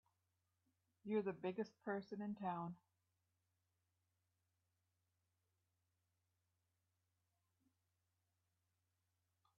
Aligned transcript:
You're 1.05 1.21
the 1.21 1.31
biggest 1.31 1.79
person 1.85 2.23
in 2.23 2.33
town! 2.33 2.75